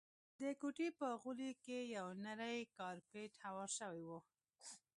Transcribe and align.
د 0.41 0.43
کوټې 0.59 0.87
په 0.99 1.07
غولي 1.21 1.51
کي 1.63 1.79
یو 1.97 2.07
نری 2.25 2.59
کارپېټ 2.77 3.31
هوار 3.43 3.69
شوی 3.77 4.03
وو. 4.07 4.19